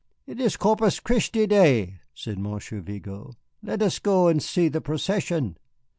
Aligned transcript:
"It 0.25 0.39
is 0.41 0.57
Corpus 0.57 0.99
Christi 0.99 1.45
day," 1.45 1.99
said 2.15 2.39
Monsieur 2.39 2.81
Vigo; 2.81 3.33
"let 3.61 3.83
us 3.83 3.99
go 3.99 4.29
and 4.29 4.41
see 4.41 4.67
the 4.67 4.81
procession." 4.81 5.57